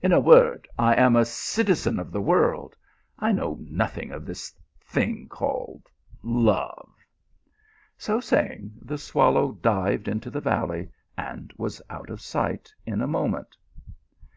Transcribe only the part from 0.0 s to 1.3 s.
In a word, I am a